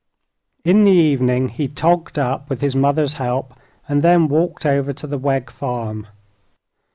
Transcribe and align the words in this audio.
In 0.65 0.83
the 0.83 0.89
evening 0.91 1.49
he 1.49 1.67
"togged 1.67 2.17
up," 2.17 2.49
with 2.49 2.61
his 2.61 2.75
mother's 2.75 3.13
help, 3.21 3.53
and 3.87 4.01
then 4.01 4.27
walked 4.27 4.65
over 4.65 4.93
to 4.93 5.05
the 5.05 5.19
Wegg 5.19 5.51
farm. 5.51 6.07